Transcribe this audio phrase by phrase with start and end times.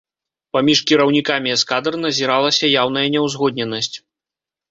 [0.55, 3.93] Паміж кіраўнікамі эскадр назіралася яўная няўзгодненасць.